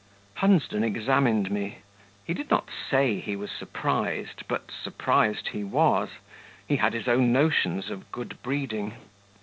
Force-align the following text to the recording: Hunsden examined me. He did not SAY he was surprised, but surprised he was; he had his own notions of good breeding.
Hunsden 0.37 0.83
examined 0.83 1.51
me. 1.51 1.83
He 2.25 2.33
did 2.33 2.49
not 2.49 2.67
SAY 2.89 3.19
he 3.19 3.35
was 3.35 3.51
surprised, 3.51 4.47
but 4.47 4.71
surprised 4.71 5.49
he 5.49 5.63
was; 5.63 6.09
he 6.67 6.77
had 6.77 6.93
his 6.93 7.07
own 7.07 7.31
notions 7.31 7.91
of 7.91 8.11
good 8.11 8.41
breeding. 8.41 8.95